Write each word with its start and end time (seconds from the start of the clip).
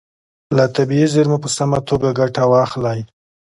له 0.57 0.65
طبیعي 0.75 1.07
زیرمو 1.13 1.37
په 1.43 1.49
سمه 1.57 1.79
توګه 1.89 2.09
ګټه 2.19 2.43
واخلئ. 2.51 2.99